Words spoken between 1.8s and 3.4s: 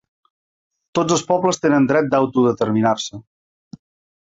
dret d’autodeterminar-se.